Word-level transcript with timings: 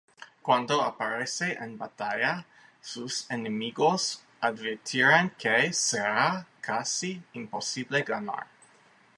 Cuando 0.41 0.81
aparece 0.81 1.51
en 1.63 1.77
batalla, 1.77 2.43
sus 2.81 3.29
enemigos 3.29 4.23
advierten 4.39 5.29
que 5.37 5.71
será 5.73 6.47
casi 6.59 7.21
imposible 7.33 8.01
ganar. 8.01 8.47